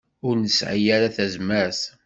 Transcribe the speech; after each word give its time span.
Ur 0.27 0.35
nesɛi 0.37 0.87
ara 0.95 1.15
tazmert. 1.15 1.81